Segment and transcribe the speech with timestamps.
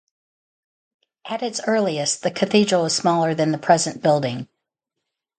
[1.27, 4.47] At its earliest the cathedral was smaller than the present building.